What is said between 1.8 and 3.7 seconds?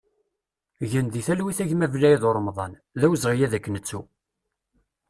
Belaïd Uremḍan, d awezɣi ad